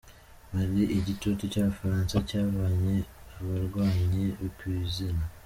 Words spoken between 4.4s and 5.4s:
kwiizima